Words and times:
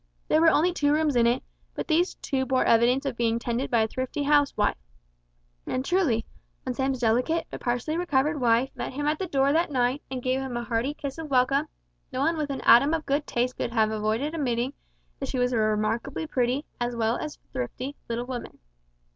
There 0.29 0.41
were 0.41 0.49
only 0.49 0.73
two 0.73 0.91
rooms 0.91 1.15
in 1.15 1.27
it, 1.27 1.43
but 1.75 1.87
these 1.87 2.15
two 2.15 2.43
bore 2.43 2.65
evidence 2.65 3.05
of 3.05 3.15
being 3.15 3.37
tended 3.37 3.69
by 3.69 3.83
a 3.83 3.87
thrifty 3.87 4.23
housewife; 4.23 4.75
and, 5.67 5.85
truly, 5.85 6.25
when 6.63 6.73
Sam's 6.73 6.97
delicate, 6.97 7.45
but 7.51 7.59
partially 7.61 7.97
recovered, 7.97 8.41
wife 8.41 8.71
met 8.73 8.93
him 8.93 9.05
at 9.05 9.19
the 9.19 9.27
door 9.27 9.53
that 9.53 9.69
night, 9.71 10.01
and 10.09 10.23
gave 10.23 10.39
him 10.39 10.57
a 10.57 10.63
hearty 10.63 10.95
kiss 10.95 11.19
of 11.19 11.29
welcome, 11.29 11.67
no 12.11 12.19
one 12.21 12.35
with 12.35 12.49
an 12.49 12.61
atom 12.61 12.95
of 12.95 13.05
good 13.05 13.27
taste 13.27 13.57
could 13.57 13.73
have 13.73 13.91
avoided 13.91 14.33
admitting 14.33 14.73
that 15.19 15.29
she 15.29 15.37
was 15.37 15.53
a 15.53 15.57
remarkably 15.59 16.25
pretty, 16.25 16.65
as 16.79 16.95
well 16.95 17.15
as 17.17 17.37
thrifty, 17.53 17.95
little 18.09 18.25
woman. 18.25 18.57